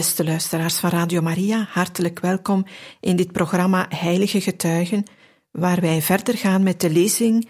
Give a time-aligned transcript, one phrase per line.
[0.00, 2.66] Beste luisteraars van Radio Maria, hartelijk welkom
[3.00, 5.04] in dit programma Heilige Getuigen,
[5.50, 7.48] waar wij verder gaan met de lezing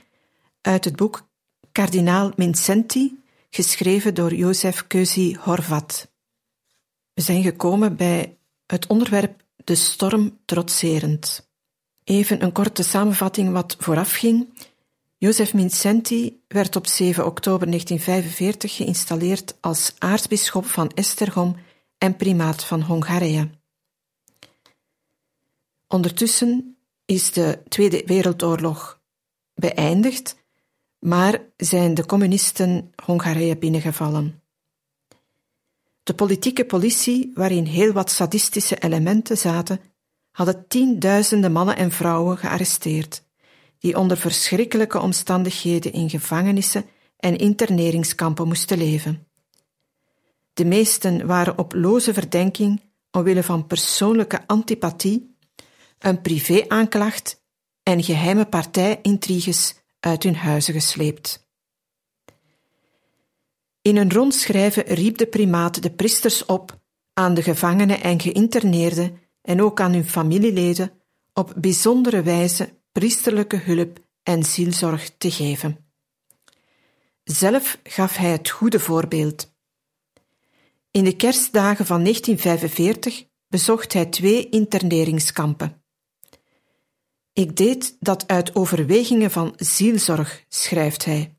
[0.61, 1.29] uit het boek
[1.73, 3.19] Kardinaal Mincenti,
[3.51, 6.11] geschreven door Jozef Keuzi Horvat.
[7.15, 11.51] We zijn gekomen bij het onderwerp De storm trotserend.
[12.05, 14.49] Even een korte samenvatting wat vooraf ging.
[15.19, 21.57] Jozef Mincenti werd op 7 oktober 1945 geïnstalleerd als aartsbisschop van Estergom
[22.01, 23.51] en primaat van Hongarije.
[25.87, 29.03] Ondertussen is de Tweede Wereldoorlog
[29.55, 30.37] beëindigd,
[30.99, 34.43] maar zijn de communisten Hongarije binnengevallen.
[36.03, 39.81] De politieke politie, waarin heel wat sadistische elementen zaten,
[40.31, 43.23] hadden tienduizenden mannen en vrouwen gearresteerd,
[43.79, 46.85] die onder verschrikkelijke omstandigheden in gevangenissen
[47.17, 49.30] en interneringskampen moesten leven.
[50.61, 55.37] De meesten waren op loze verdenking omwille van persoonlijke antipathie,
[55.99, 57.43] een privé-aanklacht
[57.83, 61.49] en geheime partijintriges uit hun huizen gesleept.
[63.83, 66.81] In een rondschrijven riep de primaat de priesters op
[67.13, 70.91] aan de gevangenen en geïnterneerden en ook aan hun familieleden
[71.33, 75.91] op bijzondere wijze priesterlijke hulp en zielzorg te geven.
[77.25, 79.50] Zelf gaf hij het goede voorbeeld
[80.91, 85.83] in de kerstdagen van 1945 bezocht hij twee interneringskampen.
[87.33, 91.37] Ik deed dat uit overwegingen van zielzorg, schrijft hij,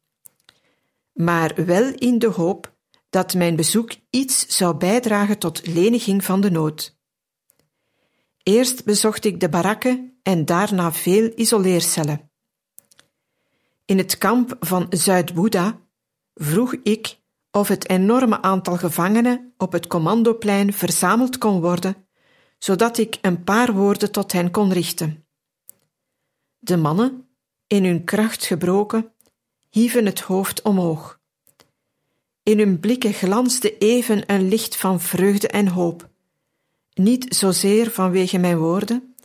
[1.14, 2.76] maar wel in de hoop
[3.10, 6.98] dat mijn bezoek iets zou bijdragen tot leniging van de nood.
[8.44, 12.32] Eerst bezocht ik de barakken en daarna veel isoleercellen.
[13.86, 15.82] In het kamp van Zuid-Boeddha
[16.34, 17.21] vroeg ik
[17.52, 21.96] of het enorme aantal gevangenen op het commandoplein verzameld kon worden,
[22.58, 25.26] zodat ik een paar woorden tot hen kon richten.
[26.60, 27.28] De mannen,
[27.68, 29.12] in hun kracht gebroken,
[29.70, 31.20] hieven het hoofd omhoog.
[32.44, 36.10] In hun blikken glansde even een licht van vreugde en hoop,
[36.94, 39.16] niet zozeer vanwege mijn woorden,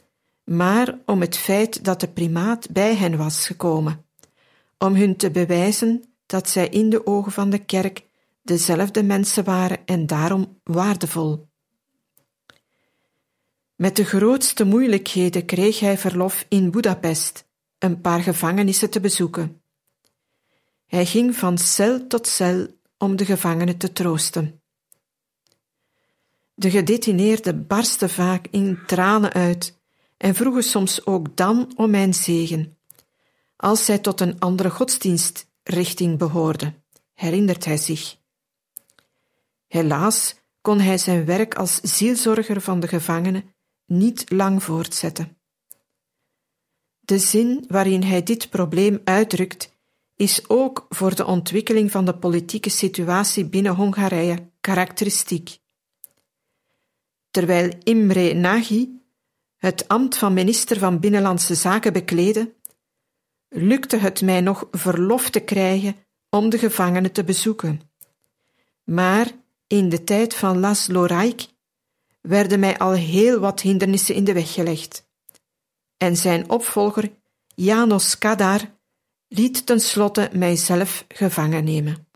[0.44, 4.04] maar om het feit dat de primaat bij hen was gekomen,
[4.78, 8.05] om hun te bewijzen dat zij in de ogen van de kerk
[8.46, 11.48] dezelfde mensen waren en daarom waardevol.
[13.76, 17.48] Met de grootste moeilijkheden kreeg hij verlof in Budapest
[17.78, 19.60] een paar gevangenissen te bezoeken.
[20.86, 22.66] Hij ging van cel tot cel
[22.98, 24.60] om de gevangenen te troosten.
[26.54, 29.78] De gedetineerden barsten vaak in tranen uit
[30.16, 32.78] en vroegen soms ook dan om mijn zegen,
[33.56, 36.84] als zij tot een andere godsdienstrichting behoorden,
[37.14, 38.16] herinnert hij zich.
[39.66, 43.54] Helaas kon hij zijn werk als zielzorger van de gevangenen
[43.86, 45.38] niet lang voortzetten.
[47.00, 49.74] De zin waarin hij dit probleem uitdrukt,
[50.16, 55.58] is ook voor de ontwikkeling van de politieke situatie binnen Hongarije karakteristiek.
[57.30, 58.88] Terwijl Imre Nagy
[59.56, 62.54] het ambt van minister van Binnenlandse Zaken bekleedde,
[63.48, 65.96] lukte het mij nog verlof te krijgen
[66.30, 67.80] om de gevangenen te bezoeken.
[68.84, 69.32] Maar
[69.66, 71.46] in de tijd van Laszlo Rijk
[72.20, 75.08] werden mij al heel wat hindernissen in de weg gelegd.
[75.96, 77.10] En zijn opvolger,
[77.54, 78.60] Janos Kadar,
[79.28, 82.06] liet tenslotte mijzelf gevangen nemen.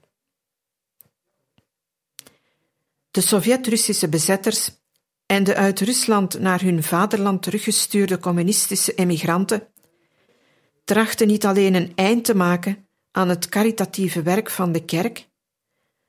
[3.10, 4.70] De Sovjet-Russische bezetters
[5.26, 9.68] en de uit Rusland naar hun vaderland teruggestuurde communistische emigranten
[10.84, 15.28] trachten niet alleen een eind te maken aan het caritatieve werk van de kerk,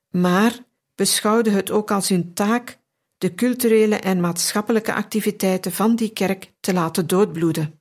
[0.10, 0.66] maar
[1.02, 2.78] beschouwden het ook als hun taak
[3.18, 7.80] de culturele en maatschappelijke activiteiten van die kerk te laten doodbloeden.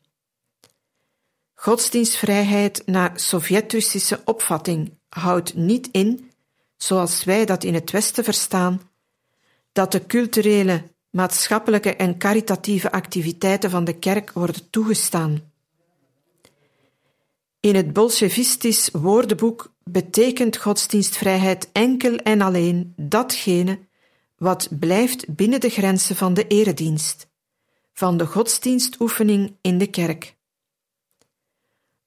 [1.54, 6.30] Godsdienstvrijheid naar Sovjet-Russische opvatting houdt niet in,
[6.76, 8.90] zoals wij dat in het Westen verstaan,
[9.72, 15.49] dat de culturele, maatschappelijke en caritatieve activiteiten van de kerk worden toegestaan.
[17.60, 23.78] In het Bolsjevistisch woordenboek betekent godsdienstvrijheid enkel en alleen datgene
[24.36, 27.28] wat blijft binnen de grenzen van de eredienst,
[27.92, 30.36] van de godsdienstoefening in de kerk.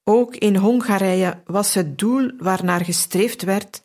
[0.03, 3.83] Ook in Hongarije was het doel waarnaar gestreefd werd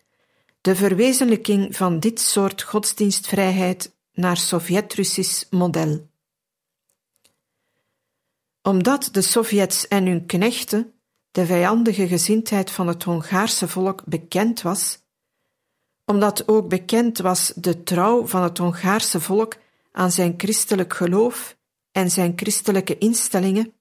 [0.60, 6.08] de verwezenlijking van dit soort godsdienstvrijheid naar Sovjet-Russisch model.
[8.62, 10.92] Omdat de Sovjets en hun knechten
[11.38, 14.98] de vijandige gezindheid van het Hongaarse volk bekend was,
[16.04, 19.56] omdat ook bekend was de trouw van het Hongaarse volk
[19.92, 21.56] aan zijn christelijk geloof
[21.92, 23.72] en zijn christelijke instellingen,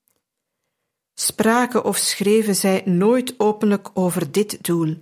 [1.13, 4.97] spraken of schreven zij nooit openlijk over dit doel.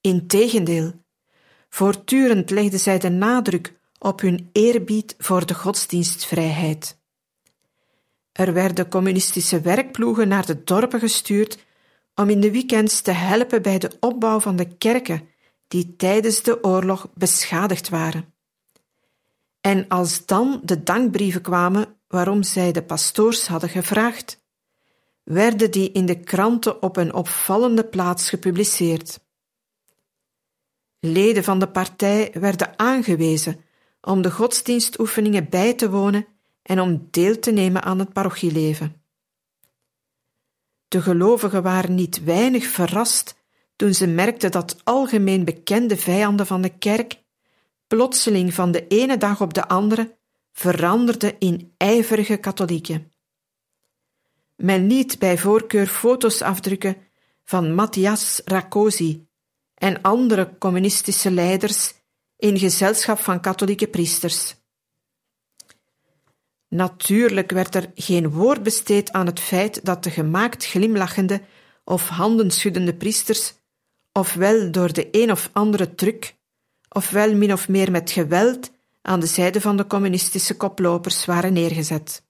[0.00, 0.92] Integendeel,
[1.68, 7.01] voortdurend legden zij de nadruk op hun eerbied voor de godsdienstvrijheid.
[8.32, 11.64] Er werden communistische werkploegen naar de dorpen gestuurd
[12.14, 15.28] om in de weekends te helpen bij de opbouw van de kerken
[15.68, 18.34] die tijdens de oorlog beschadigd waren.
[19.60, 24.40] En als dan de dankbrieven kwamen waarom zij de pastoors hadden gevraagd,
[25.22, 29.20] werden die in de kranten op een opvallende plaats gepubliceerd.
[30.98, 33.64] Leden van de partij werden aangewezen
[34.00, 36.26] om de godsdienstoefeningen bij te wonen
[36.62, 39.02] en om deel te nemen aan het parochieleven.
[40.88, 43.40] De gelovigen waren niet weinig verrast
[43.76, 47.22] toen ze merkten dat algemeen bekende vijanden van de kerk
[47.86, 50.16] plotseling van de ene dag op de andere
[50.52, 53.12] veranderden in ijverige katholieken.
[54.56, 56.96] Men liet bij voorkeur foto's afdrukken
[57.44, 59.26] van Matthias Rakosi
[59.74, 61.94] en andere communistische leiders
[62.36, 64.56] in gezelschap van katholieke priesters.
[66.74, 71.42] Natuurlijk werd er geen woord besteed aan het feit dat de gemaakt glimlachende
[71.84, 73.54] of handenschuddende priesters,
[74.12, 76.34] ofwel door de een of andere truc,
[76.88, 78.70] ofwel min of meer met geweld,
[79.02, 82.24] aan de zijde van de communistische koplopers waren neergezet.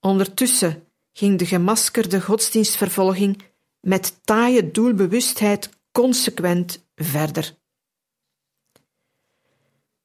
[0.00, 3.42] Ondertussen ging de gemaskerde godsdienstvervolging
[3.80, 7.56] met taaie doelbewustheid consequent verder.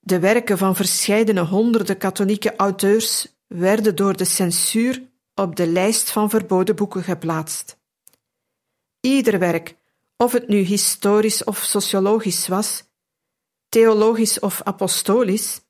[0.05, 5.03] De werken van verscheidene honderden katholieke auteurs werden door de censuur
[5.35, 7.77] op de lijst van verboden boeken geplaatst.
[8.99, 9.75] Ieder werk,
[10.17, 12.83] of het nu historisch of sociologisch was,
[13.69, 15.61] theologisch of apostolisch,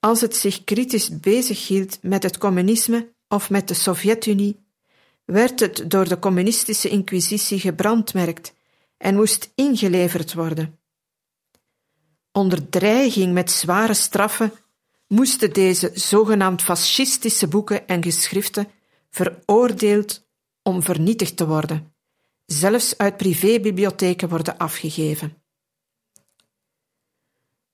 [0.00, 4.64] als het zich kritisch bezighield met het communisme of met de Sovjet-Unie,
[5.24, 8.52] werd het door de communistische inquisitie gebrandmerkt
[8.96, 10.79] en moest ingeleverd worden.
[12.32, 14.52] Onder dreiging met zware straffen
[15.06, 18.68] moesten deze zogenaamd fascistische boeken en geschriften
[19.10, 20.26] veroordeeld
[20.62, 21.94] om vernietigd te worden,
[22.46, 25.34] zelfs uit privébibliotheken worden afgegeven.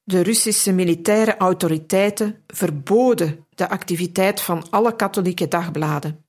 [0.02, 6.24] De Russische militaire autoriteiten verboden de activiteit van alle katholieke dagbladen.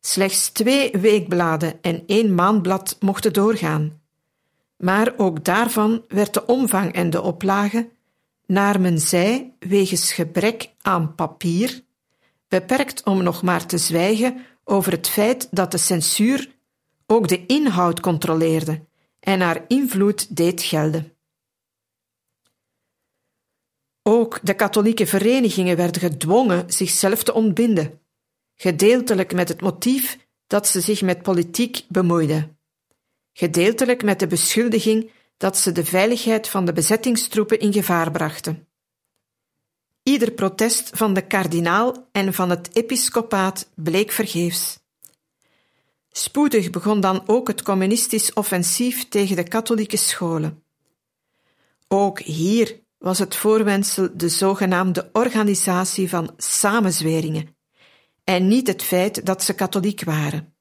[0.00, 4.02] Slechts twee weekbladen en één maandblad mochten doorgaan,
[4.76, 7.90] maar ook daarvan werd de omvang en de oplage,
[8.46, 11.84] naar men zei, wegens gebrek aan papier,
[12.48, 16.54] beperkt om nog maar te zwijgen over het feit dat de censuur
[17.06, 18.84] ook de inhoud controleerde
[19.20, 21.12] en haar invloed deed gelden.
[24.02, 28.00] Ook de katholieke verenigingen werden gedwongen zichzelf te ontbinden,
[28.54, 32.58] gedeeltelijk met het motief dat ze zich met politiek bemoeiden
[33.34, 38.68] gedeeltelijk met de beschuldiging dat ze de veiligheid van de bezettingstroepen in gevaar brachten.
[40.02, 44.78] Ieder protest van de kardinaal en van het episcopaat bleek vergeefs.
[46.10, 50.62] Spoedig begon dan ook het communistisch offensief tegen de katholieke scholen.
[51.88, 57.56] Ook hier was het voorwendsel de zogenaamde organisatie van samenzweringen
[58.24, 60.53] en niet het feit dat ze katholiek waren.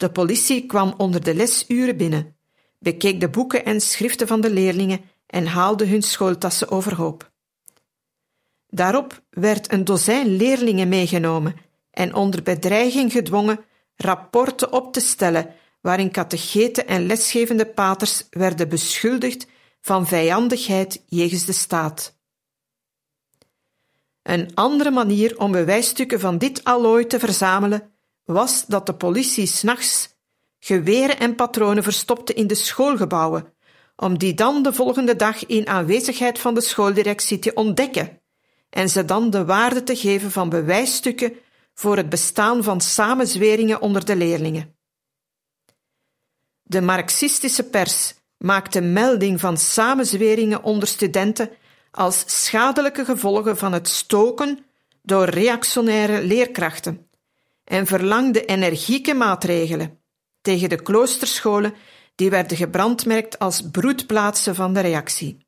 [0.00, 2.36] De politie kwam onder de lesuren binnen,
[2.78, 7.30] bekeek de boeken en schriften van de leerlingen en haalde hun schooltassen overhoop.
[8.66, 11.56] Daarop werd een dozijn leerlingen meegenomen
[11.90, 13.64] en onder bedreiging gedwongen
[13.96, 19.46] rapporten op te stellen waarin catecheten en lesgevende paters werden beschuldigd
[19.80, 22.18] van vijandigheid jegens de staat.
[24.22, 27.89] Een andere manier om bewijsstukken van dit allooi te verzamelen
[28.32, 30.18] was dat de politie s'nachts
[30.58, 33.54] geweren en patronen verstopte in de schoolgebouwen,
[33.96, 38.20] om die dan de volgende dag in aanwezigheid van de schooldirectie te ontdekken
[38.70, 41.32] en ze dan de waarde te geven van bewijsstukken
[41.74, 44.76] voor het bestaan van samenzweringen onder de leerlingen.
[46.62, 51.50] De marxistische pers maakte melding van samenzweringen onder studenten
[51.90, 54.64] als schadelijke gevolgen van het stoken
[55.02, 57.09] door reactionaire leerkrachten
[57.70, 59.98] en verlangde energieke maatregelen
[60.40, 61.74] tegen de kloosterscholen
[62.14, 65.46] die werden gebrandmerkt als broedplaatsen van de reactie.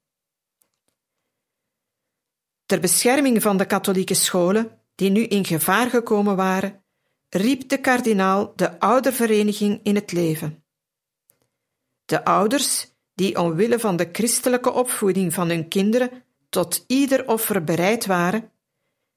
[2.66, 6.84] Ter bescherming van de katholieke scholen, die nu in gevaar gekomen waren,
[7.28, 10.64] riep de kardinaal de oudervereniging in het leven.
[12.04, 16.10] De ouders, die omwille van de christelijke opvoeding van hun kinderen
[16.48, 18.50] tot ieder offer bereid waren,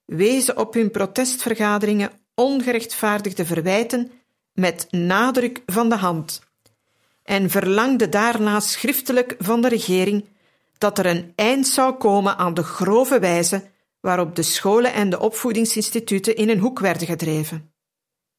[0.06, 4.12] wezen op hun protestvergaderingen ongerechtvaardigde verwijten
[4.54, 6.42] met nadruk van de hand
[7.24, 10.26] en verlangde daarna schriftelijk van de regering
[10.78, 13.64] dat er een eind zou komen aan de grove wijze
[14.00, 17.74] waarop de scholen en de opvoedingsinstituten in een hoek werden gedreven.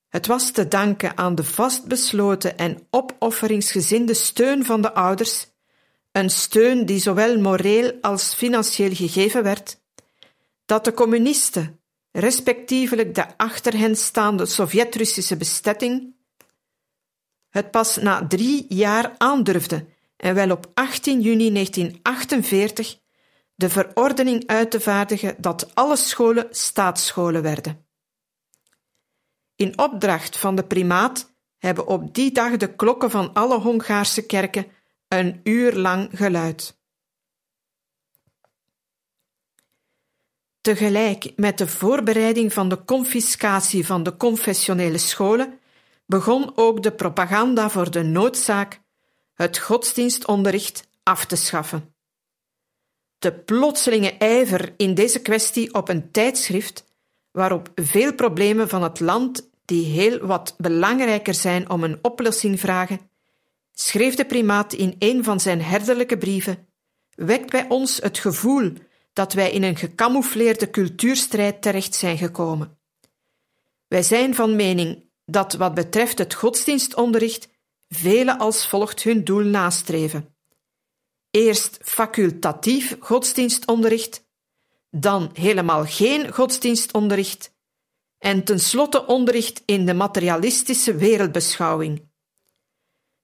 [0.09, 5.47] Het was te danken aan de vastbesloten en opofferingsgezinde steun van de ouders,
[6.13, 9.81] een steun die zowel moreel als financieel gegeven werd,
[10.67, 11.76] dat de communisten,
[12.19, 16.15] respectievelijk de achter hen staande Sovjet-Russische bezetting,
[17.49, 22.99] het pas na drie jaar aandurfde en wel op 18 juni 1948
[23.55, 27.87] de verordening uit te vaardigen dat alle scholen staatsscholen werden.
[29.57, 34.67] In opdracht van de primaat hebben op die dag de klokken van alle Hongaarse kerken
[35.09, 36.76] een uur lang geluid.
[40.67, 45.59] Tegelijk met de voorbereiding van de confiscatie van de confessionele scholen
[46.07, 48.81] begon ook de propaganda voor de noodzaak
[49.35, 51.95] het godsdienstonderricht af te schaffen.
[53.19, 56.85] De plotselinge ijver in deze kwestie op een tijdschrift
[57.31, 63.01] waarop veel problemen van het land die heel wat belangrijker zijn om een oplossing vragen,
[63.73, 66.67] schreef de primaat in een van zijn herderlijke brieven,
[67.15, 68.73] wekt bij ons het gevoel
[69.17, 72.79] dat wij in een gecamoufleerde cultuurstrijd terecht zijn gekomen.
[73.89, 77.49] Wij zijn van mening dat wat betreft het godsdienstonderricht
[77.89, 80.37] vele als volgt hun doel nastreven.
[81.31, 84.25] Eerst facultatief godsdienstonderricht,
[84.91, 87.55] dan helemaal geen godsdienstonderricht
[88.19, 92.09] en tenslotte onderricht in de materialistische wereldbeschouwing.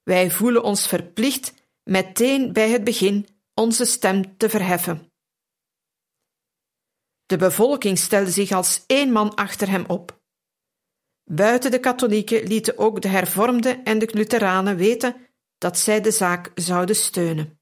[0.03, 5.12] Wij voelen ons verplicht meteen bij het begin onze stem te verheffen.
[7.33, 10.21] De bevolking stelde zich als één man achter hem op.
[11.23, 15.15] Buiten de katholieken lieten ook de hervormden en de Lutheranen weten
[15.57, 17.59] dat zij de zaak zouden steunen.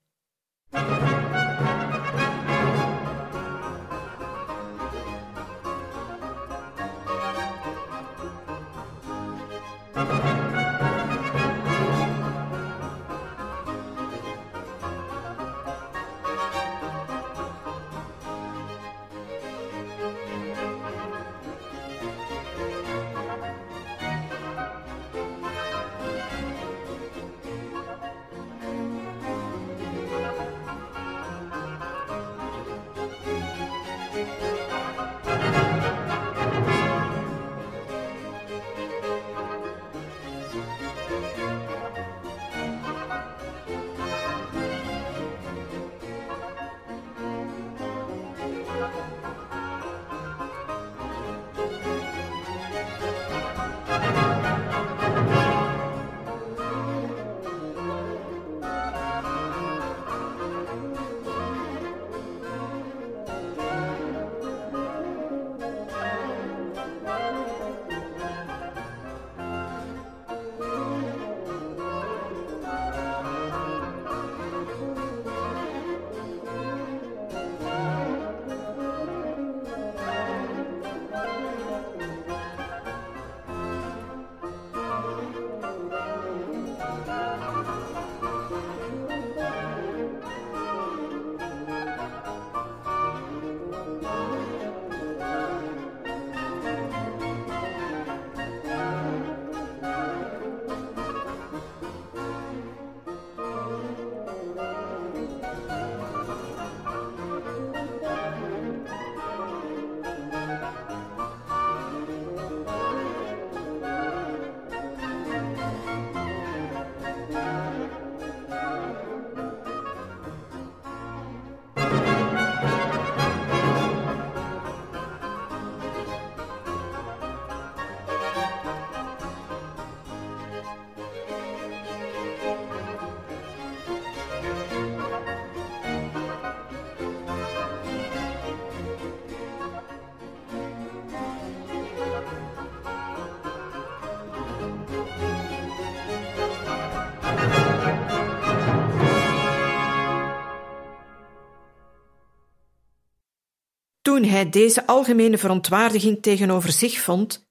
[154.22, 157.48] Toen hij deze algemene verontwaardiging tegenover zich vond,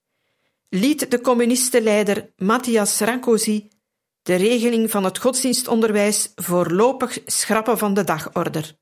[0.69, 3.69] liet de communistenleider Matthias Rankosi
[4.23, 8.79] de regeling van het godsdienstonderwijs voorlopig schrappen van de dagorder.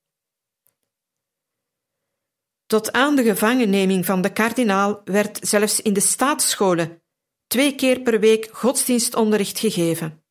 [2.67, 7.03] Tot aan de gevangenneming van de kardinaal werd zelfs in de staatsscholen
[7.47, 10.23] twee keer per week godsdienstonderricht gegeven.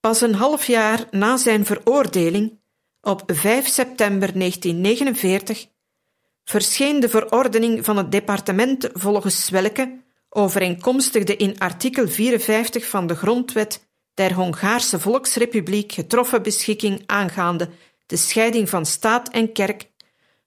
[0.00, 2.60] Pas een half jaar na zijn veroordeling,
[3.00, 5.76] op 5 september 1949,
[6.48, 13.14] verscheen de verordening van het departement volgens welke, overeenkomstig de in artikel 54 van de
[13.14, 17.68] Grondwet der Hongaarse Volksrepubliek getroffen beschikking aangaande
[18.06, 19.90] de scheiding van staat en kerk,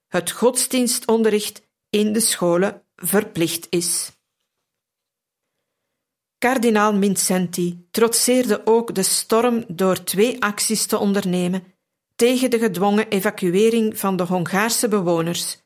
[0.07, 4.11] het godsdienstonderricht in de scholen verplicht is.
[6.37, 11.63] Kardinaal Mincenti trotseerde ook de storm door twee acties te ondernemen
[12.15, 15.60] tegen de gedwongen evacuering van de Hongaarse bewoners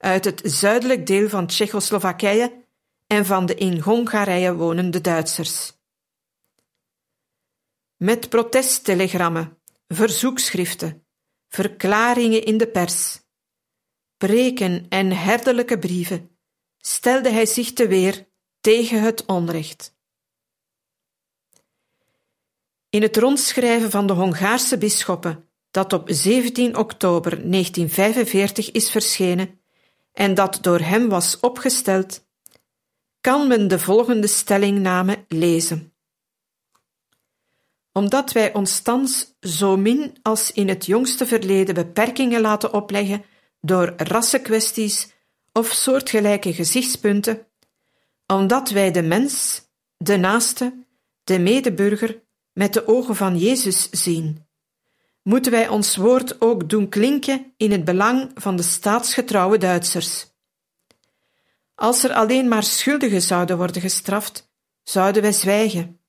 [0.00, 2.64] uit het zuidelijk deel van Tsjechoslowakije
[3.06, 5.78] en van de in Hongarije wonende Duitsers.
[7.96, 11.06] Met protesttelegrammen, verzoekschriften,
[11.48, 13.20] verklaringen in de pers,
[14.16, 16.38] preken en herderlijke brieven
[16.78, 18.28] stelde hij zich te weer
[18.60, 19.98] tegen het onrecht.
[22.88, 29.59] In het rondschrijven van de Hongaarse bisschoppen, dat op 17 oktober 1945 is verschenen
[30.12, 32.28] en dat door hem was opgesteld,
[33.20, 35.94] kan men de volgende stellingname lezen.
[37.92, 43.24] Omdat wij ons thans zo min als in het jongste verleden beperkingen laten opleggen
[43.60, 45.12] door rassenkwesties
[45.52, 47.46] of soortgelijke gezichtspunten,
[48.26, 49.62] omdat wij de mens,
[49.96, 50.86] de naaste,
[51.24, 54.46] de medeburger met de ogen van Jezus zien,
[55.22, 60.26] moeten wij ons woord ook doen klinken in het belang van de staatsgetrouwe Duitsers.
[61.74, 64.52] Als er alleen maar schuldigen zouden worden gestraft,
[64.82, 66.00] zouden wij zwijgen.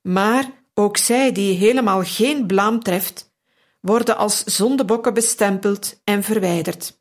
[0.00, 3.32] Maar ook zij die helemaal geen blaam treft,
[3.80, 7.00] worden als zondebokken bestempeld en verwijderd.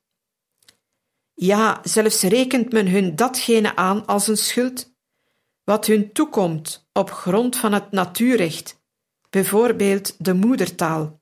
[1.34, 4.94] Ja, zelfs rekent men hun datgene aan als een schuld,
[5.64, 8.81] wat hun toekomt op grond van het natuurrecht,
[9.32, 11.22] bijvoorbeeld de moedertaal.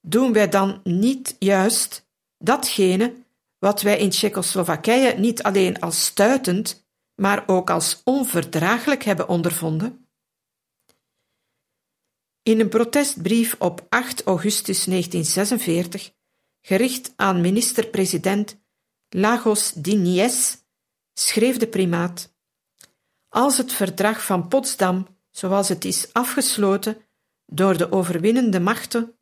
[0.00, 3.14] Doen wij dan niet juist datgene
[3.58, 10.06] wat wij in Tsjechoslowakije niet alleen als stuitend, maar ook als onverdraaglijk hebben ondervonden?
[12.42, 16.14] In een protestbrief op 8 augustus 1946,
[16.60, 18.60] gericht aan minister-president
[19.08, 20.58] Lagos Dinies,
[21.12, 22.34] schreef de primaat:
[23.28, 26.96] Als het verdrag van Potsdam, zoals het is afgesloten
[27.46, 29.14] door de overwinnende machten,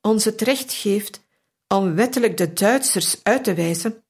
[0.00, 1.24] ons het recht geeft
[1.68, 4.04] om wettelijk de Duitsers uit te wijzen,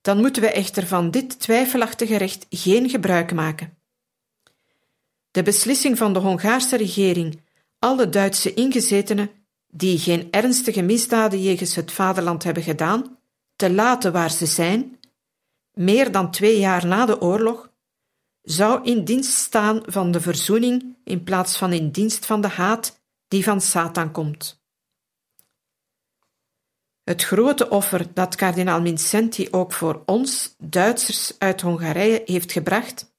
[0.00, 3.76] dan moeten we echter van dit twijfelachtige recht geen gebruik maken.
[5.30, 7.40] De beslissing van de Hongaarse regering
[7.78, 9.30] alle Duitse ingezetenen
[9.66, 13.18] die geen ernstige misdaden jegens het vaderland hebben gedaan,
[13.56, 15.00] te laten waar ze zijn,
[15.72, 17.67] meer dan twee jaar na de oorlog,
[18.50, 23.00] zou in dienst staan van de verzoening in plaats van in dienst van de haat
[23.28, 24.62] die van Satan komt.
[27.02, 33.14] Het grote offer dat kardinaal Vincenti ook voor ons, Duitsers uit Hongarije, heeft gebracht,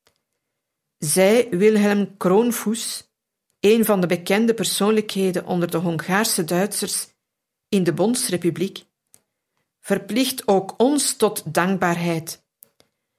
[0.97, 3.11] zei Wilhelm Kroonvoes,
[3.59, 7.07] een van de bekende persoonlijkheden onder de Hongaarse Duitsers
[7.67, 8.85] in de Bondsrepubliek,
[9.79, 12.43] verplicht ook ons tot dankbaarheid.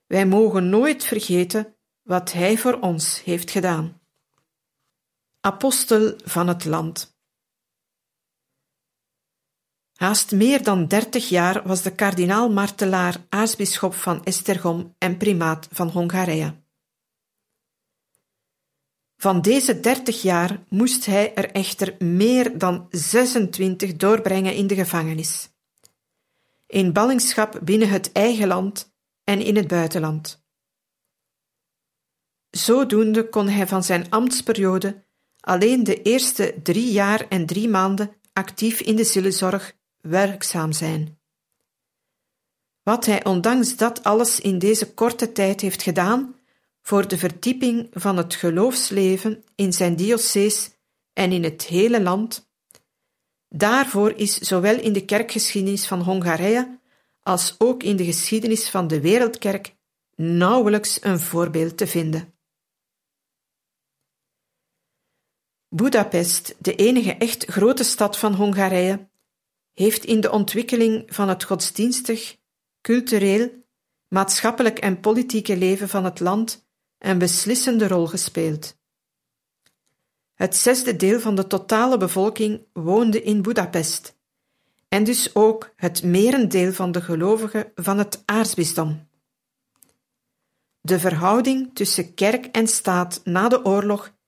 [0.07, 1.75] Wij mogen nooit vergeten
[2.11, 4.01] wat hij voor ons heeft gedaan.
[5.41, 7.19] Apostel van het land.
[9.95, 16.55] Haast meer dan dertig jaar was de kardinaal-martelaar aartsbisschop van Esztergom en primaat van Hongarije.
[19.17, 25.51] Van deze dertig jaar moest hij er echter meer dan 26 doorbrengen in de gevangenis.
[26.67, 28.93] In ballingschap binnen het eigen land
[29.25, 30.40] en in het buitenland.
[32.51, 35.05] Zodoende kon hij van zijn ambtsperiode
[35.41, 41.19] alleen de eerste drie jaar en drie maanden actief in de zielenzorg werkzaam zijn.
[42.83, 46.35] Wat hij ondanks dat alles in deze korte tijd heeft gedaan
[46.83, 50.71] voor de verdieping van het geloofsleven in zijn diocees
[51.13, 52.51] en in het hele land,
[53.49, 56.79] daarvoor is zowel in de kerkgeschiedenis van Hongarije
[57.23, 59.75] als ook in de geschiedenis van de Wereldkerk
[60.17, 62.35] nauwelijks een voorbeeld te vinden.
[65.73, 69.09] Budapest, de enige echt grote stad van Hongarije,
[69.73, 72.37] heeft in de ontwikkeling van het godsdienstig,
[72.81, 73.51] cultureel,
[74.09, 76.67] maatschappelijk en politieke leven van het land
[76.99, 78.79] een beslissende rol gespeeld.
[80.35, 84.19] Het zesde deel van de totale bevolking woonde in Budapest
[84.89, 89.09] en dus ook het merendeel van de gelovigen van het aartsbisdom.
[90.81, 94.19] De verhouding tussen kerk en staat na de oorlog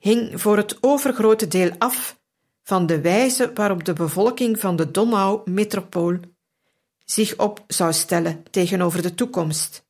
[0.00, 2.18] hing voor het overgrote deel af
[2.62, 6.18] van de wijze waarop de bevolking van de Donau-metropool
[7.04, 9.88] zich op zou stellen tegenover de toekomst.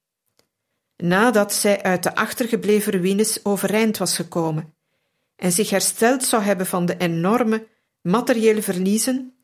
[0.96, 4.75] Nadat zij uit de achtergebleven ruïnes overeind was gekomen
[5.37, 7.66] en zich hersteld zou hebben van de enorme
[8.01, 9.35] materiële verliezen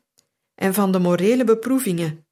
[0.55, 2.25] en van de morele beproevingen,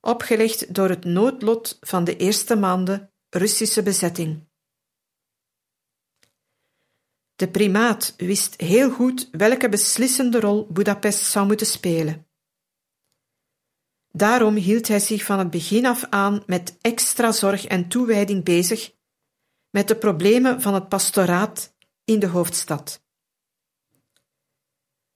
[0.00, 4.45] opgelegd door het noodlot van de eerste maanden Russische bezetting.
[7.36, 12.26] De primaat wist heel goed welke beslissende rol Budapest zou moeten spelen.
[14.08, 18.94] Daarom hield hij zich van het begin af aan met extra zorg en toewijding bezig
[19.70, 23.04] met de problemen van het pastoraat in de hoofdstad.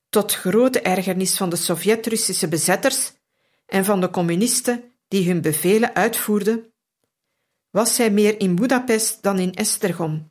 [0.09, 3.13] Tot grote ergernis van de Sovjet-Russische bezetters
[3.65, 6.73] en van de communisten die hun bevelen uitvoerden,
[7.69, 10.30] was hij meer in Budapest dan in Esztergom,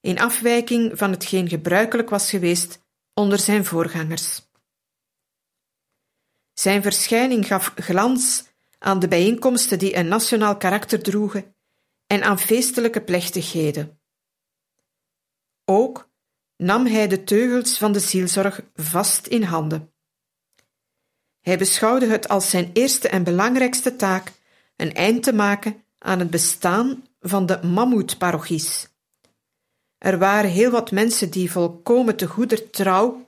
[0.00, 2.80] in afwijking van hetgeen gebruikelijk was geweest
[3.14, 4.48] onder zijn voorgangers.
[6.52, 8.44] Zijn verschijning gaf glans
[8.78, 11.54] aan de bijeenkomsten die een nationaal karakter droegen
[12.06, 14.00] en aan feestelijke plechtigheden.
[15.64, 16.10] Ook
[16.56, 19.92] nam hij de teugels van de zielzorg vast in handen.
[21.40, 24.32] Hij beschouwde het als zijn eerste en belangrijkste taak
[24.76, 28.88] een eind te maken aan het bestaan van de mammoetparochies.
[30.00, 33.24] Er waren heel wat mensen die volkomen te goeder trouw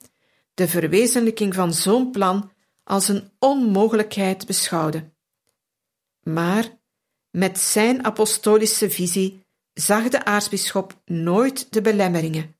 [0.55, 2.51] de verwezenlijking van zo'n plan
[2.85, 5.15] als een onmogelijkheid beschouwden.
[6.23, 6.79] Maar
[7.31, 12.57] met zijn apostolische visie zag de aartsbisschop nooit de belemmeringen,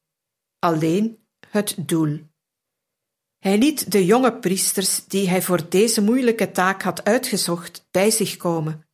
[0.59, 2.21] alleen het doel.
[3.39, 8.37] Hij liet de jonge priesters die hij voor deze moeilijke taak had uitgezocht bij zich
[8.37, 8.87] komen,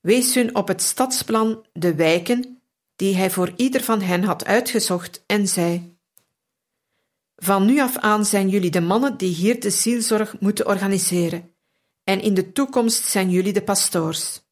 [0.00, 2.57] wees hun op het stadsplan de wijken
[2.98, 5.96] die hij voor ieder van hen had uitgezocht en zei:
[7.36, 11.54] Van nu af aan zijn jullie de mannen die hier de zielzorg moeten organiseren,
[12.04, 14.42] en in de toekomst zijn jullie de pastoors.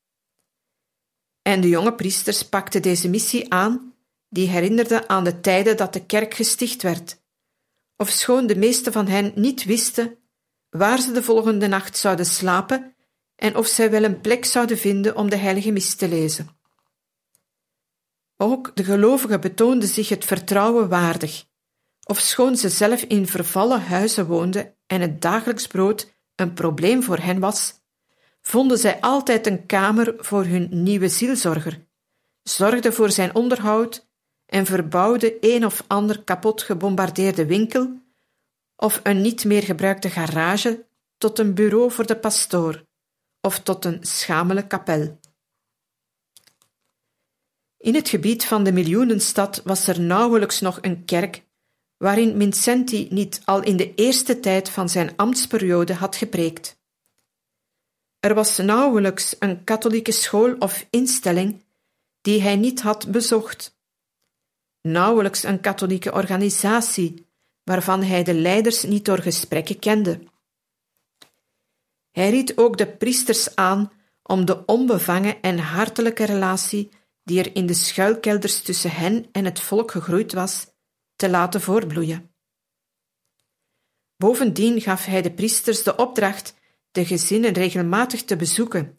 [1.42, 3.94] En de jonge priesters pakten deze missie aan,
[4.28, 7.20] die herinnerde aan de tijden dat de kerk gesticht werd,
[7.96, 10.18] ofschoon de meeste van hen niet wisten
[10.70, 12.94] waar ze de volgende nacht zouden slapen
[13.36, 16.56] en of zij wel een plek zouden vinden om de heilige mis te lezen.
[18.36, 21.44] Ook de gelovigen betoonden zich het vertrouwen waardig,
[22.06, 27.40] ofschoon ze zelf in vervallen huizen woonden en het dagelijks brood een probleem voor hen
[27.40, 27.74] was,
[28.40, 31.86] vonden zij altijd een kamer voor hun nieuwe zielzorger,
[32.42, 34.08] zorgden voor zijn onderhoud
[34.46, 38.04] en verbouwden een of ander kapot gebombardeerde winkel
[38.76, 40.86] of een niet meer gebruikte garage
[41.18, 42.84] tot een bureau voor de pastoor
[43.40, 45.18] of tot een schamele kapel.
[47.86, 51.42] In het gebied van de miljoenenstad was er nauwelijks nog een kerk
[51.96, 56.78] waarin Vincenti niet al in de eerste tijd van zijn ambtsperiode had gepreekt.
[58.20, 61.64] Er was nauwelijks een katholieke school of instelling
[62.20, 63.78] die hij niet had bezocht.
[64.80, 67.26] Nauwelijks een katholieke organisatie
[67.64, 70.20] waarvan hij de leiders niet door gesprekken kende.
[72.10, 76.90] Hij ried ook de priesters aan om de onbevangen en hartelijke relatie
[77.26, 80.66] die er in de schuilkelders tussen hen en het volk gegroeid was,
[81.16, 82.34] te laten voortbloeien.
[84.16, 86.54] Bovendien gaf hij de priesters de opdracht
[86.90, 88.98] de gezinnen regelmatig te bezoeken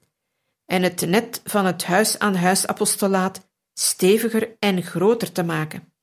[0.65, 5.93] en het net van het huis-aan-huis apostolaat steviger en groter te maken.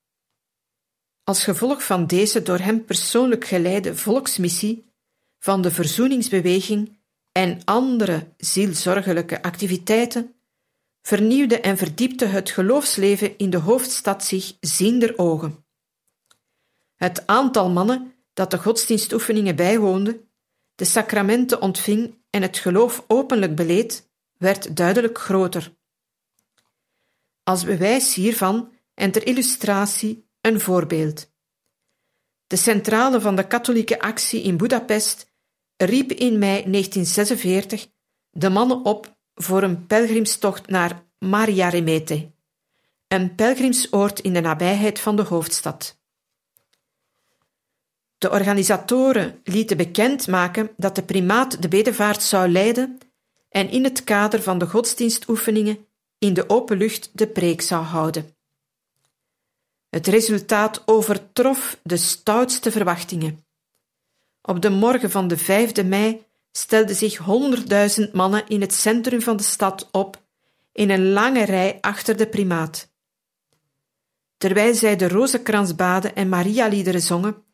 [1.25, 4.93] Als gevolg van deze door hem persoonlijk geleide volksmissie
[5.39, 6.99] van de verzoeningsbeweging
[7.33, 10.34] en andere zielzorgelijke activiteiten
[11.07, 15.67] vernieuwde en verdiepte het geloofsleven in de hoofdstad zich ziender ogen.
[16.95, 20.25] Het aantal mannen dat de godsdienstoefeningen bijwoonde,
[20.75, 25.77] de sacramenten ontving en het geloof openlijk beleed, werd duidelijk groter.
[27.43, 31.33] Als bewijs hiervan en ter illustratie een voorbeeld.
[32.47, 35.33] De centrale van de katholieke actie in Budapest
[35.77, 37.89] riep in mei 1946
[38.31, 42.31] de mannen op voor een pelgrimstocht naar Maria Remete,
[43.09, 45.99] een pelgrimsoord in de nabijheid van de hoofdstad.
[48.19, 52.99] De organisatoren lieten bekendmaken dat de primaat de bedevaart zou leiden
[53.49, 55.87] en in het kader van de godsdienstoefeningen
[56.19, 58.37] in de open lucht de preek zou houden.
[59.89, 63.45] Het resultaat overtrof de stoutste verwachtingen.
[64.43, 66.25] Op de morgen van de 5e mei
[66.57, 70.23] stelden zich honderdduizend mannen in het centrum van de stad op,
[70.73, 72.93] in een lange rij achter de primaat.
[74.37, 77.45] Terwijl zij de rozenkrans baden en Maria-liederen zongen,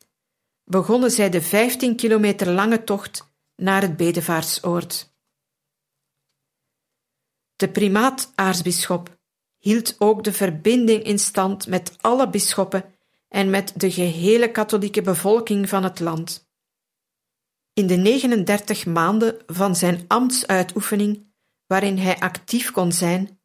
[0.63, 5.13] begonnen zij de 15 kilometer lange tocht naar het bedevaartsoord.
[7.55, 9.19] De primaat-aartsbisschop
[9.57, 12.83] hield ook de verbinding in stand met alle bisschoppen
[13.27, 16.50] en met de gehele katholieke bevolking van het land.
[17.81, 21.33] In de 39 maanden van zijn ambtsuitoefening,
[21.65, 23.41] waarin hij actief kon zijn,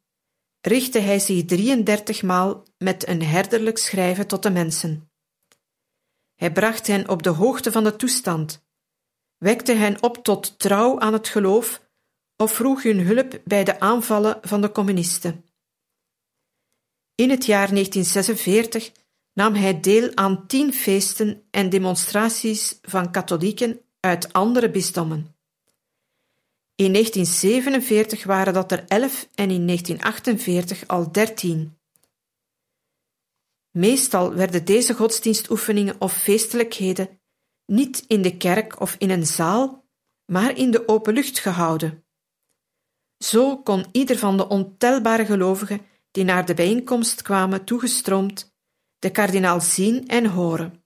[0.61, 5.11] richtte hij zich 33 maal met een herderlijk schrijven tot de mensen.
[6.35, 8.67] Hij bracht hen op de hoogte van de toestand,
[9.37, 11.81] wekte hen op tot trouw aan het geloof
[12.35, 15.45] of vroeg hun hulp bij de aanvallen van de communisten.
[17.15, 18.91] In het jaar 1946
[19.33, 25.35] nam hij deel aan tien feesten en demonstraties van katholieken uit andere bisdommen.
[26.75, 31.77] In 1947 waren dat er elf en in 1948 al dertien.
[33.71, 37.19] Meestal werden deze godsdienstoefeningen of feestelijkheden
[37.65, 39.85] niet in de kerk of in een zaal,
[40.25, 42.05] maar in de open lucht gehouden.
[43.17, 45.81] Zo kon ieder van de ontelbare gelovigen
[46.11, 48.55] die naar de bijeenkomst kwamen toegestroomd,
[48.99, 50.83] de kardinaal zien en horen.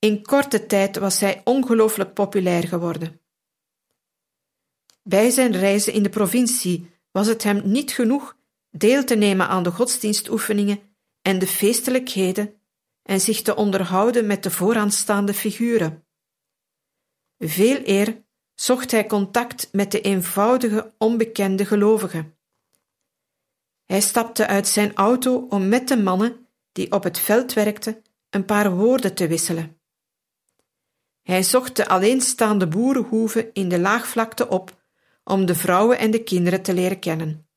[0.00, 3.20] In korte tijd was hij ongelooflijk populair geworden.
[5.02, 8.36] Bij zijn reizen in de provincie was het hem niet genoeg
[8.70, 10.80] deel te nemen aan de godsdienstoefeningen
[11.22, 12.54] en de feestelijkheden
[13.02, 16.04] en zich te onderhouden met de vooraanstaande figuren.
[17.38, 18.22] Veel eer
[18.54, 22.38] zocht hij contact met de eenvoudige, onbekende gelovigen.
[23.84, 28.44] Hij stapte uit zijn auto om met de mannen die op het veld werkten een
[28.44, 29.79] paar woorden te wisselen.
[31.30, 34.82] Hij zocht de alleenstaande boerenhoeven in de laagvlakte op
[35.24, 37.48] om de vrouwen en de kinderen te leren kennen.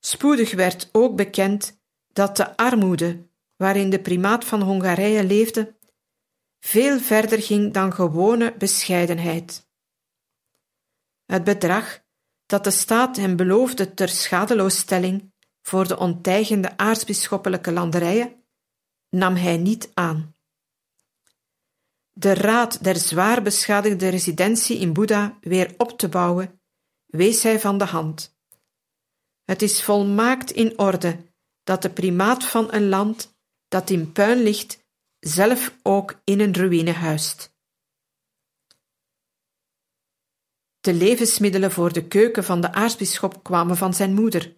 [0.00, 1.80] Spoedig werd ook bekend
[2.12, 5.76] dat de armoede waarin de primaat van Hongarije leefde
[6.60, 9.68] veel verder ging dan gewone bescheidenheid.
[11.24, 12.04] Het bedrag
[12.46, 18.44] dat de staat hem beloofde ter schadeloosstelling voor de ontijgende aartsbisschoppelijke landerijen,
[19.10, 20.35] nam hij niet aan.
[22.18, 26.60] De raad der zwaar beschadigde residentie in Boeddha weer op te bouwen,
[27.06, 28.36] wees hij van de hand.
[29.44, 31.16] Het is volmaakt in orde
[31.62, 33.36] dat de primaat van een land
[33.68, 34.84] dat in puin ligt,
[35.18, 37.54] zelf ook in een ruïne huist.
[40.80, 44.56] De levensmiddelen voor de keuken van de aartsbisschop kwamen van zijn moeder,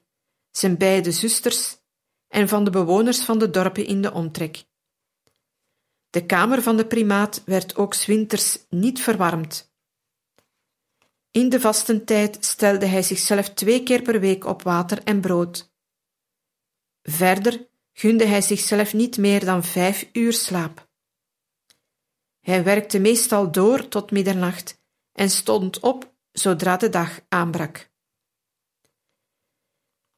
[0.51, 1.77] zijn beide zusters
[2.29, 4.67] en van de bewoners van de dorpen in de omtrek.
[6.11, 9.73] De kamer van de primaat werd ook winters niet verwarmd.
[11.31, 15.73] In de vastentijd stelde hij zichzelf twee keer per week op water en brood.
[17.03, 20.89] Verder gunde hij zichzelf niet meer dan vijf uur slaap.
[22.41, 24.81] Hij werkte meestal door tot middernacht
[25.13, 27.91] en stond op zodra de dag aanbrak.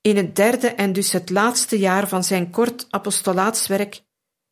[0.01, 4.03] In het derde en dus het laatste jaar van zijn kort apostolaatswerk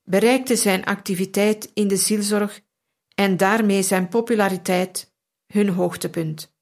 [0.08, 2.60] bereikte zijn activiteit in de zielzorg
[3.14, 5.12] en daarmee zijn populariteit
[5.46, 6.56] hun hoogtepunt.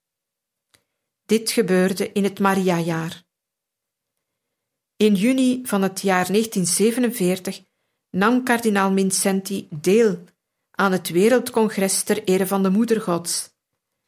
[1.24, 3.24] Dit gebeurde in het Mariajaar.
[4.96, 7.64] In juni van het jaar 1947
[8.10, 10.24] nam kardinaal Vincenti deel
[10.70, 13.54] aan het Wereldcongres ter ere van de Moeder Gods,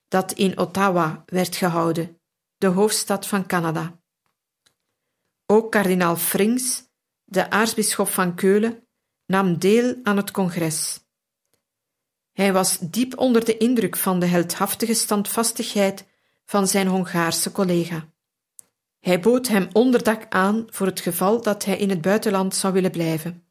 [0.08, 2.20] dat in Ottawa werd gehouden,
[2.56, 4.00] de hoofdstad van Canada.
[5.46, 6.82] Ook kardinaal Frings,
[7.24, 8.87] de aartsbisschop van Keulen,
[9.28, 11.00] nam deel aan het congres.
[12.32, 16.06] Hij was diep onder de indruk van de heldhaftige standvastigheid
[16.44, 18.08] van zijn Hongaarse collega.
[19.00, 22.90] Hij bood hem onderdak aan voor het geval dat hij in het buitenland zou willen
[22.90, 23.46] blijven.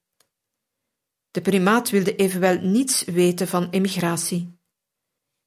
[1.31, 4.59] De primaat wilde evenwel niets weten van emigratie.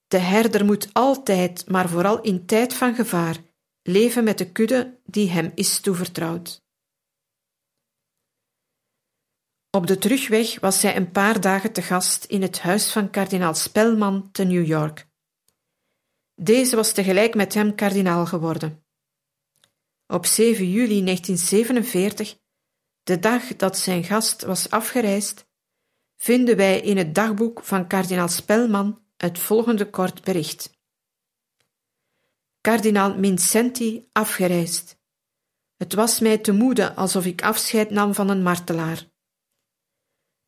[0.09, 3.37] De herder moet altijd, maar vooral in tijd van gevaar,
[3.83, 6.62] leven met de kudde die hem is toevertrouwd.
[9.70, 13.54] Op de terugweg was hij een paar dagen te gast in het huis van kardinaal
[13.54, 15.09] Spelman te New York.
[16.35, 18.85] Deze was tegelijk met hem kardinaal geworden.
[20.06, 22.38] Op 7 juli 1947,
[23.02, 25.46] de dag dat zijn gast was afgereisd,
[26.16, 30.78] vinden wij in het dagboek van kardinaal Spelman het volgende kort bericht.
[32.61, 34.98] Kardinaal Mincenti afgereisd.
[35.76, 39.10] Het was mij te moede alsof ik afscheid nam van een martelaar.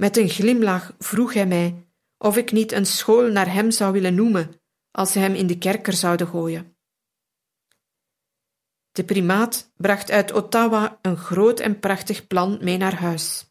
[0.02, 1.86] Met een glimlach vroeg hij mij
[2.18, 4.60] of ik niet een school naar hem zou willen noemen
[4.90, 6.76] als ze hem in de kerker zouden gooien.
[8.92, 13.46] De primaat bracht uit Ottawa een groot en prachtig plan mee naar huis.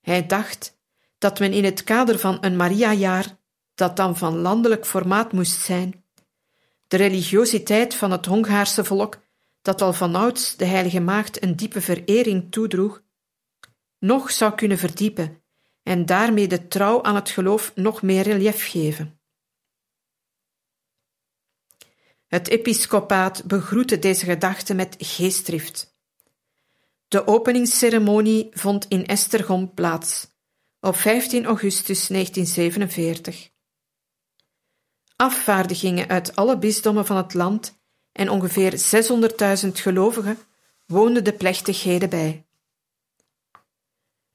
[0.00, 0.78] Hij dacht
[1.18, 3.38] dat men in het kader van een Mariajaar,
[3.74, 6.04] dat dan van landelijk formaat moest zijn,
[6.86, 9.18] de religiositeit van het Hongaarse volk,
[9.62, 13.02] dat al vanouds de Heilige Maagd een diepe verering toedroeg,
[14.02, 15.42] nog zou kunnen verdiepen
[15.82, 19.20] en daarmee de trouw aan het geloof nog meer relief geven.
[22.26, 25.96] Het episcopaat begroette deze gedachte met geestdrift.
[27.08, 30.26] De openingsceremonie vond in Estergom plaats
[30.80, 33.50] op 15 augustus 1947.
[35.16, 37.80] Afvaardigingen uit alle bisdommen van het land
[38.12, 38.72] en ongeveer
[39.64, 40.38] 600.000 gelovigen
[40.86, 42.46] woonden de plechtigheden bij.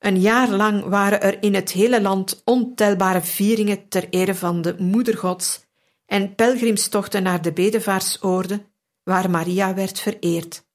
[0.07, 4.75] Een jaar lang waren er in het hele land ontelbare vieringen ter ere van de
[4.79, 5.65] Moeder Gods
[6.05, 8.65] en pelgrimstochten naar de bedevaartsoorde,
[9.03, 10.67] waar Maria werd vereerd.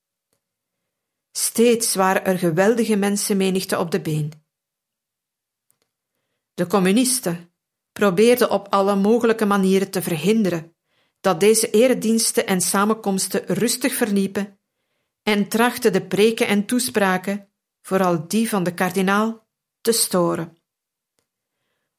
[1.31, 4.33] Steeds waren er geweldige mensenmenigte op de been.
[6.55, 7.53] De communisten
[7.93, 10.77] probeerden op alle mogelijke manieren te verhinderen
[11.21, 14.61] dat deze erediensten en samenkomsten rustig verliepen
[15.23, 17.52] en trachten de preken en toespraken,
[17.83, 19.47] vooral die van de kardinaal,
[19.81, 20.57] te storen.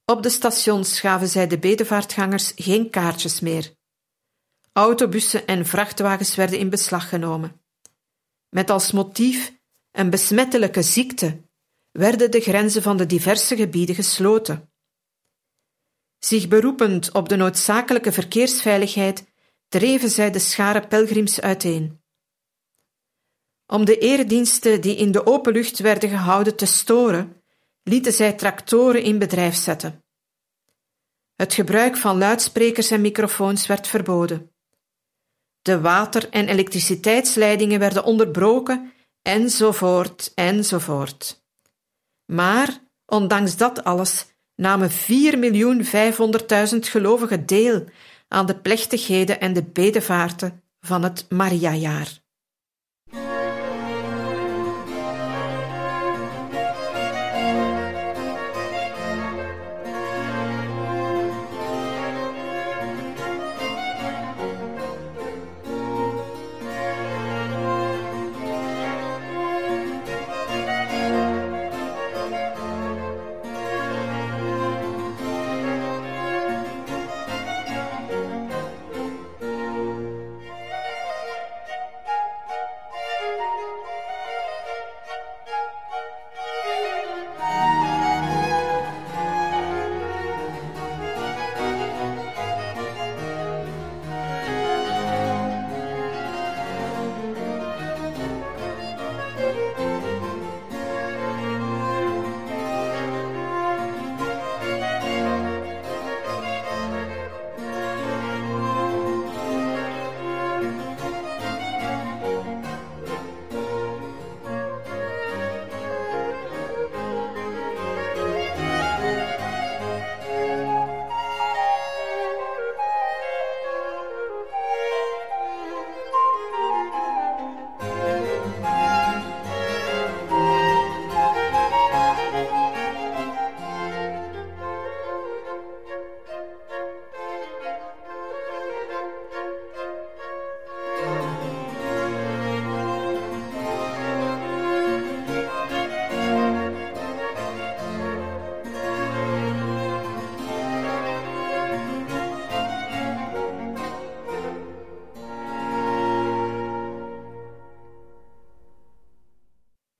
[0.05, 3.75] Op de stations gaven zij de bedevaartgangers geen kaartjes meer.
[4.73, 7.61] Autobussen en vrachtwagens werden in beslag genomen.
[8.49, 9.53] Met als motief
[9.91, 11.41] een besmettelijke ziekte
[11.91, 14.71] werden de grenzen van de diverse gebieden gesloten.
[16.19, 19.25] Zich beroepend op de noodzakelijke verkeersveiligheid
[19.67, 22.02] dreven zij de schare pelgrims uiteen.
[23.67, 27.41] Om de erediensten die in de open lucht werden gehouden te storen,
[27.83, 30.03] lieten zij tractoren in bedrijf zetten.
[31.35, 34.51] Het gebruik van luidsprekers en microfoons werd verboden.
[35.61, 41.43] De water- en elektriciteitsleidingen werden onderbroken, enzovoort, enzovoort.
[42.25, 47.85] Maar, ondanks dat alles, namen 4.500.000 gelovigen deel
[48.27, 52.22] aan de plechtigheden en de bedevaarten van het Mariajaar.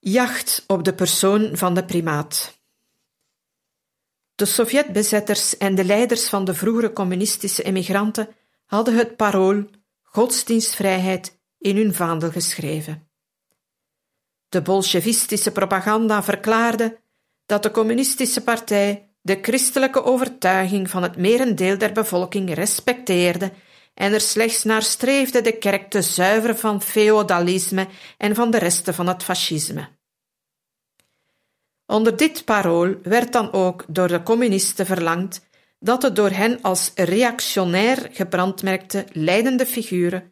[0.06, 2.60] Jacht op de persoon van de primaat.
[4.36, 8.30] De Sovjetbezetters en de leiders van de vroegere communistische emigranten
[8.66, 9.64] hadden het parool
[10.04, 13.08] godsdienstvrijheid in hun vaandel geschreven.
[14.49, 16.99] De bolsjevistische propaganda verklaarde
[17.45, 23.51] dat de communistische partij de christelijke overtuiging van het merendeel der bevolking respecteerde
[23.93, 27.88] en er slechts naar streefde de kerk te zuiveren van feodalisme
[28.18, 29.93] en van de resten van het fascisme.
[31.86, 35.41] Onder dit parool werd dan ook door de communisten verlangd
[35.79, 40.31] dat de door hen als reactionair gebrandmerkte leidende figuren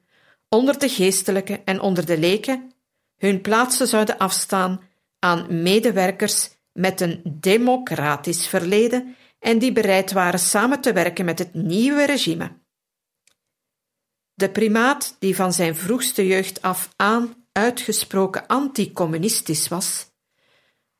[0.49, 2.71] onder de geestelijke en onder de leken
[3.17, 4.81] hun plaatsen zouden afstaan
[5.19, 11.53] aan medewerkers met een democratisch verleden en die bereid waren samen te werken met het
[11.53, 12.51] nieuwe regime.
[14.33, 20.10] De primaat, die van zijn vroegste jeugd af aan uitgesproken anticommunistisch was,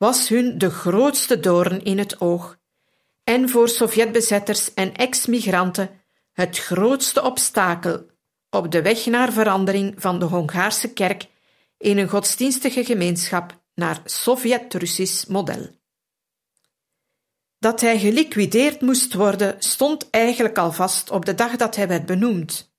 [0.01, 2.57] was hun de grootste doorn in het oog
[3.23, 5.89] en voor Sovjetbezetters en ex-migranten
[6.33, 8.05] het grootste obstakel
[8.49, 11.27] op de weg naar verandering van de Hongaarse kerk
[11.77, 15.69] in een godsdienstige gemeenschap naar Sovjet-Russisch model.
[17.59, 22.05] Dat hij geliquideerd moest worden stond eigenlijk al vast op de dag dat hij werd
[22.05, 22.73] benoemd.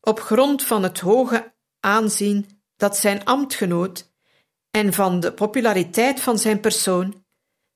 [0.00, 4.14] Op grond van het hoge aanzien dat zijn ambtgenoot
[4.76, 7.24] en van de populariteit van zijn persoon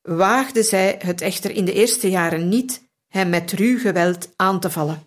[0.03, 4.71] waagde zij het echter in de eerste jaren niet hem met ruw geweld aan te
[4.71, 5.03] vallen.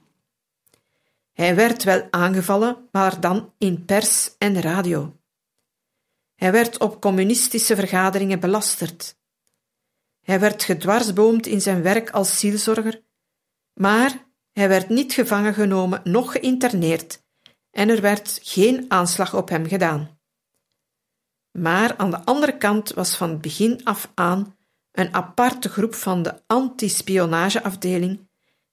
[1.33, 5.13] Hij werd wel aangevallen, maar dan in pers en radio.
[6.35, 9.17] Hij werd op communistische vergaderingen belasterd.
[10.21, 13.03] Hij werd gedwarsboomd in zijn werk als zielzorger,
[13.73, 17.23] maar hij werd niet gevangen genomen, noch geïnterneerd,
[17.71, 20.21] en er werd geen aanslag op hem gedaan.
[21.53, 24.55] Maar aan de andere kant was van het begin af aan
[24.91, 28.27] een aparte groep van de antispionageafdeling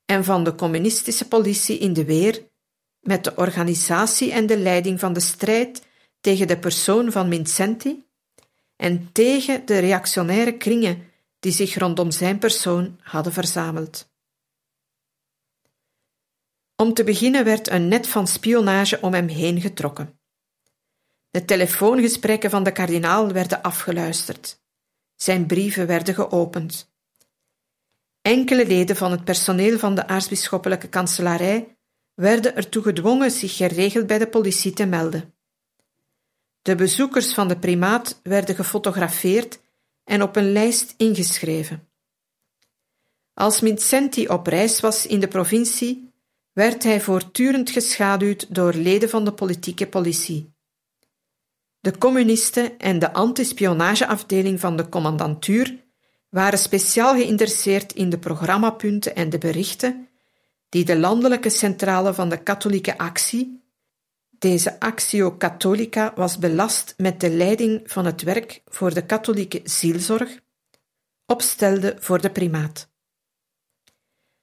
[0.05, 2.49] en van de communistische politie in de weer
[3.01, 5.87] met de organisatie en de leiding van de strijd
[6.21, 8.05] tegen de persoon van Vincenti
[8.77, 11.09] en tegen de reactionaire kringen
[11.39, 14.09] die zich rondom zijn persoon hadden verzameld.
[16.77, 20.20] Om te beginnen werd een net van spionage om hem heen getrokken.
[21.31, 24.61] De telefoongesprekken van de kardinaal werden afgeluisterd.
[25.15, 26.93] Zijn brieven werden geopend.
[28.23, 31.77] Enkele leden van het personeel van de aartsbisschoppelijke kanselarij
[32.15, 35.35] werden ertoe gedwongen zich geregeld bij de politie te melden.
[36.63, 39.61] De bezoekers van de primaat werden gefotografeerd
[40.05, 41.89] en op een lijst ingeschreven.
[43.35, 46.13] Als Vincenti op reis was in de provincie,
[46.53, 50.53] werd hij voortdurend geschaduwd door leden van de politieke politie.
[51.81, 55.85] De communisten en de antispionageafdeling van de commandantuur
[56.29, 60.09] waren speciaal geïnteresseerd in de programmapunten en de berichten
[60.69, 63.61] die de landelijke centrale van de katholieke actie,
[64.41, 70.41] deze Actio Catholica was belast met de leiding van het werk voor de katholieke zielzorg,
[71.27, 72.89] opstelde voor de primaat.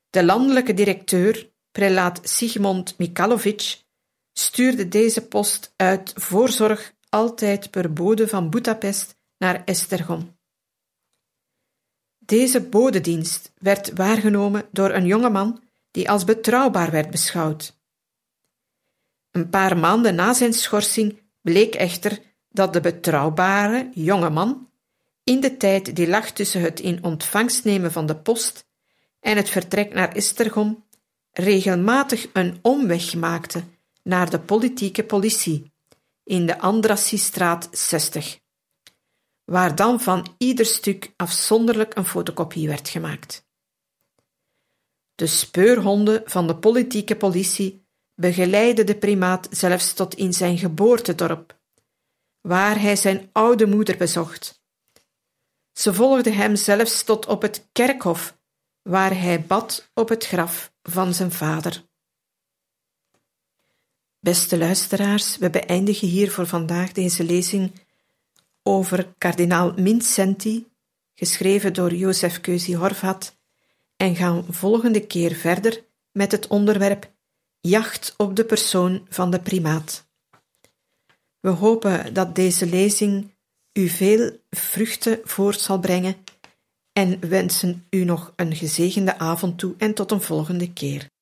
[0.10, 3.82] De landelijke directeur, prelaat Sigmund Mikhailovic,
[4.34, 10.36] stuurde deze post uit voorzorg altijd per bode van Budapest naar Esztergom.
[12.18, 17.78] Deze bodedienst werd waargenomen door een jongeman die als betrouwbaar werd beschouwd.
[19.32, 24.70] Een paar maanden na zijn schorsing bleek echter dat de betrouwbare jonge man,
[25.24, 28.66] in de tijd die lag tussen het in ontvangst nemen van de post
[29.20, 30.86] en het vertrek naar Estergom,
[31.32, 33.64] regelmatig een omweg maakte
[34.04, 35.72] naar de politieke politie
[36.28, 38.40] in de Andrassiestraat 60,
[39.44, 43.46] waar dan van ieder stuk afzonderlijk een fotocopie werd gemaakt.
[45.16, 51.60] De speurhonden van de politieke politie begeleidden de primaat zelfs tot in zijn geboortedorp,
[52.42, 54.62] waar hij zijn oude moeder bezocht.
[55.72, 58.38] Ze volgden hem zelfs tot op het kerkhof,
[58.82, 61.87] waar hij bad op het graf van zijn vader.
[64.28, 67.72] Beste luisteraars, we beëindigen hier voor vandaag deze lezing
[68.64, 70.68] over kardinaal Mincenti,
[71.14, 73.36] geschreven door Jozef Keuzi Horvat
[73.98, 77.12] en gaan volgende keer verder met het onderwerp
[77.60, 80.08] Jacht op de persoon van de primaat.
[81.40, 83.32] We hopen dat deze lezing
[83.74, 86.16] u veel vruchten voort zal brengen
[86.94, 91.16] en wensen u nog een gezegende avond toe en tot een volgende keer.